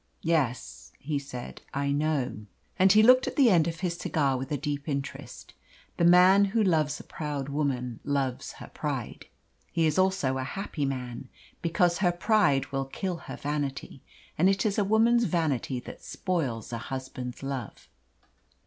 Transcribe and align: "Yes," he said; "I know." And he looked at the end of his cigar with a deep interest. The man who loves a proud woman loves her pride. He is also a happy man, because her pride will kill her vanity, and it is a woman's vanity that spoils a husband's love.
"Yes," 0.23 0.91
he 0.97 1.19
said; 1.19 1.61
"I 1.75 1.91
know." 1.91 2.47
And 2.79 2.91
he 2.91 3.03
looked 3.03 3.27
at 3.27 3.35
the 3.35 3.51
end 3.51 3.67
of 3.67 3.81
his 3.81 3.97
cigar 3.99 4.35
with 4.35 4.51
a 4.51 4.57
deep 4.57 4.89
interest. 4.89 5.53
The 5.97 6.05
man 6.05 6.43
who 6.45 6.63
loves 6.63 6.99
a 6.99 7.03
proud 7.03 7.49
woman 7.49 7.99
loves 8.03 8.53
her 8.53 8.71
pride. 8.73 9.27
He 9.71 9.85
is 9.85 9.99
also 9.99 10.39
a 10.39 10.43
happy 10.43 10.85
man, 10.87 11.29
because 11.61 11.99
her 11.99 12.11
pride 12.11 12.71
will 12.71 12.85
kill 12.85 13.17
her 13.17 13.37
vanity, 13.37 14.01
and 14.39 14.49
it 14.49 14.65
is 14.65 14.79
a 14.79 14.83
woman's 14.83 15.25
vanity 15.25 15.79
that 15.81 16.03
spoils 16.03 16.73
a 16.73 16.79
husband's 16.79 17.43
love. 17.43 17.87